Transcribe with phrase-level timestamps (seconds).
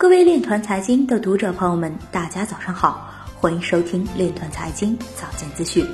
[0.00, 5.84] 各位链团财经的读者朋友们，大家早上好，欢迎收听链团财经早间资讯。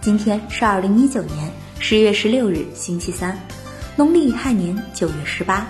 [0.00, 1.50] 今天是二零一九年
[1.80, 3.36] 十月十六日，星期三，
[3.96, 5.66] 农历亥年九月十八。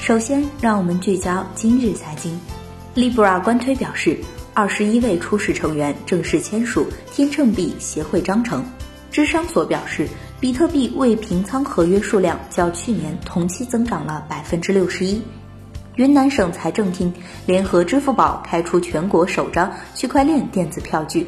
[0.00, 2.40] 首先，让我们聚焦今日财经。
[2.94, 4.16] Libra 官推表示，
[4.54, 8.64] 二十一位初始成员正式签署天秤币协会章程。
[9.10, 10.08] 芝商所表示，
[10.40, 15.20] 比特币未平仓合约数量较去年同期增长了百分之六十一。
[15.96, 17.12] 云南省财政厅
[17.46, 21.26] 联合支付宝开出全国首张区块链电子票据。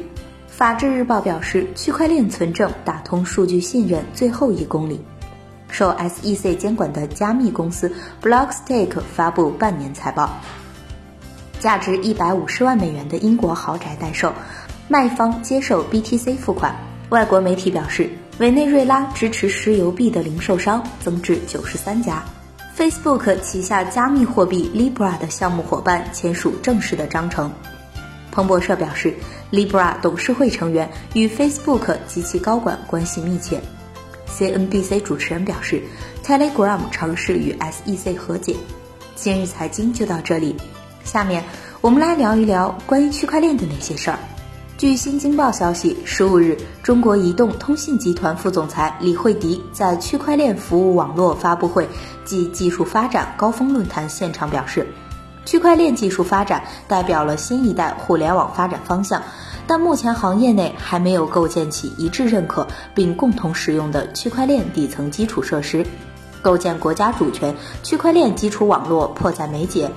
[0.49, 4.99] 法制日报表示，区块链存证打通数据信任最后一公里。
[5.69, 7.89] 受 SEC 监管的加密公司
[8.21, 10.37] Blockstake 发布半年财报，
[11.59, 14.33] 价值一百五十万美元的英国豪宅待售，
[14.89, 16.75] 卖方接受 BTC 付款。
[17.09, 18.09] 外国媒体表示，
[18.39, 22.21] 委内瑞拉支持石油币的零售商增至九十三家。
[22.77, 27.51] Facebook 旗下加密货币 Libra 的项目伙伴签署正式的章程。
[28.31, 29.15] 彭博社表示
[29.51, 33.59] ，Libra 董事会成员与 Facebook 及其高管关系密切。
[34.29, 35.81] CNBC 主持人表示
[36.23, 38.55] ，Telegram 尝试与 SEC 和解。
[39.15, 40.55] 今日财经就到这里，
[41.03, 41.43] 下面
[41.81, 44.19] 我们来聊一聊关于区块链的那些事儿。
[44.77, 51.89] 据新京报消息，十五日，中国移动通信集团副总裁李慧迪在区块链服务网络发布会
[52.23, 54.85] 暨技术发展高峰论坛现场表示，
[55.45, 59.19] 区块链技术发展代表了新一代互联网发展方向，
[59.65, 65.83] 但目前行业内还没有构建起一致认可并共同使用的区块链底层基础设施，
[66.43, 69.89] 构建国家主权区块链基础网络迫在眉睫。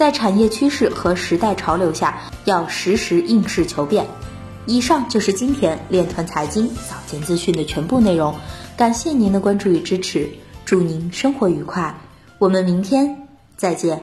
[0.00, 4.06] 在产业趋势和时代潮流下，要实时应势求变。
[4.64, 8.34] 以上就是今天链团财经早间资讯的全部内容，
[8.78, 10.26] 感谢您的关注与支持，
[10.64, 11.94] 祝您生活愉快，
[12.38, 13.14] 我们明天
[13.58, 13.98] 再见。